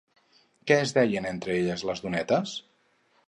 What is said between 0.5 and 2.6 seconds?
Què es deien entre elles les donetes?